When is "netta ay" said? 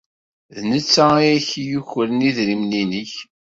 0.69-1.29